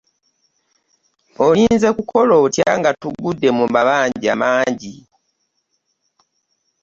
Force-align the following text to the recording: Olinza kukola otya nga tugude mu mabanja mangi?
Olinza 1.45 1.89
kukola 1.97 2.33
otya 2.45 2.69
nga 2.79 2.91
tugude 3.01 3.49
mu 3.57 3.65
mabanja 3.73 4.33
mangi? 4.41 4.95